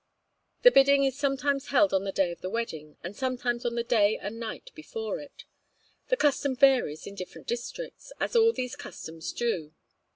The 0.63 0.71
Bidding 0.71 1.03
is 1.03 1.15
sometimes 1.15 1.67
held 1.67 1.93
on 1.93 2.05
the 2.05 2.11
day 2.11 2.31
of 2.31 2.41
the 2.41 2.49
wedding, 2.49 2.97
and 3.03 3.15
sometimes 3.15 3.67
on 3.67 3.75
the 3.75 3.83
day 3.83 4.17
and 4.17 4.39
night 4.39 4.71
before 4.73 5.19
it; 5.19 5.43
the 6.07 6.17
custom 6.17 6.55
varies 6.55 7.05
in 7.05 7.13
different 7.13 7.45
districts, 7.47 8.11
as 8.19 8.35
all 8.35 8.51
these 8.51 8.75
customs 8.75 9.31
do. 9.31 9.75